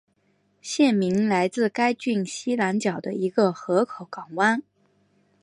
[0.63, 4.63] 县名来自该郡西南角的一个河口港湾。